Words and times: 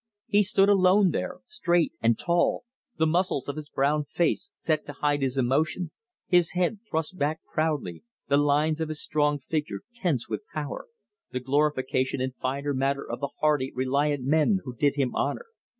He 0.25 0.41
stood 0.41 0.67
alone 0.67 1.11
there, 1.11 1.41
straight 1.45 1.93
and 2.01 2.17
tall, 2.17 2.63
the 2.97 3.05
muscles 3.05 3.47
of 3.47 3.55
his 3.55 3.69
brown 3.69 4.03
face 4.03 4.49
set 4.51 4.83
to 4.87 4.93
hide 4.93 5.21
his 5.21 5.37
emotion, 5.37 5.91
his 6.25 6.53
head 6.53 6.79
thrust 6.89 7.19
back 7.19 7.41
proudly, 7.53 8.01
the 8.27 8.37
lines 8.37 8.81
of 8.81 8.87
his 8.89 8.99
strong 8.99 9.37
figure 9.37 9.81
tense 9.93 10.27
with 10.27 10.41
power, 10.51 10.87
the 11.29 11.39
glorification 11.39 12.19
in 12.19 12.31
finer 12.31 12.73
matter 12.73 13.07
of 13.07 13.19
the 13.19 13.29
hardy, 13.41 13.71
reliant 13.75 14.23
men 14.23 14.61
who 14.63 14.75
did 14.75 14.95
him 14.95 15.13
honor. 15.13 15.45